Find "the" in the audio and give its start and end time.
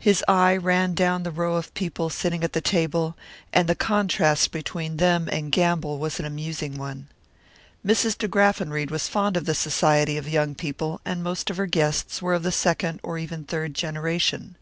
1.22-1.30, 2.54-2.60, 3.68-3.76, 9.44-9.54, 12.42-12.50, 13.42-13.46